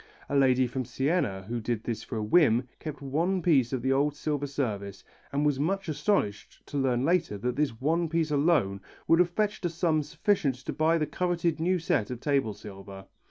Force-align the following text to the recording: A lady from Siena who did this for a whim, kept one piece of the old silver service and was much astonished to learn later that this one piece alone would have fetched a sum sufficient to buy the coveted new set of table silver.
A 0.29 0.35
lady 0.35 0.65
from 0.65 0.83
Siena 0.83 1.43
who 1.43 1.59
did 1.61 1.83
this 1.83 2.01
for 2.01 2.17
a 2.17 2.23
whim, 2.23 2.67
kept 2.79 3.03
one 3.03 3.43
piece 3.43 3.71
of 3.71 3.83
the 3.83 3.93
old 3.93 4.15
silver 4.15 4.47
service 4.47 5.03
and 5.31 5.45
was 5.45 5.59
much 5.59 5.87
astonished 5.87 6.65
to 6.65 6.77
learn 6.79 7.05
later 7.05 7.37
that 7.37 7.55
this 7.55 7.79
one 7.79 8.09
piece 8.09 8.31
alone 8.31 8.81
would 9.07 9.19
have 9.19 9.29
fetched 9.29 9.63
a 9.63 9.69
sum 9.69 10.01
sufficient 10.01 10.55
to 10.55 10.73
buy 10.73 10.97
the 10.97 11.05
coveted 11.05 11.59
new 11.59 11.77
set 11.77 12.09
of 12.09 12.19
table 12.19 12.55
silver. 12.55 13.05